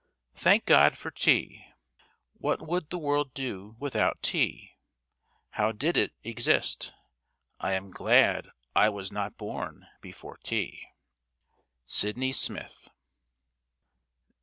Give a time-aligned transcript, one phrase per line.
[0.35, 1.63] Thank God for tea!
[2.33, 4.71] What would the world do without tea?
[5.51, 6.91] how did it exist?
[7.59, 10.87] I am glad I was not born before tea.
[11.85, 12.89] SYDNEY SMITH.